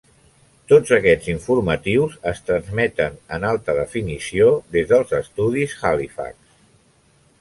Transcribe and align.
Tots 0.71 0.93
aquests 0.95 1.27
informatius 1.33 2.15
es 2.31 2.41
transmeten 2.47 3.19
en 3.37 3.45
alta 3.53 3.77
definició 3.83 4.49
des 4.77 4.89
dels 4.95 5.15
estudis 5.23 5.77
Halifax. 5.83 6.57